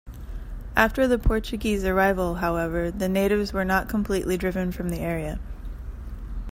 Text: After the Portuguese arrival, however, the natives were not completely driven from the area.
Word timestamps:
After 0.75 1.07
the 1.07 1.19
Portuguese 1.19 1.85
arrival, 1.85 2.33
however, 2.33 2.89
the 2.89 3.07
natives 3.07 3.53
were 3.53 3.63
not 3.63 3.87
completely 3.87 4.35
driven 4.35 4.71
from 4.71 4.89
the 4.89 4.97
area. 4.97 5.37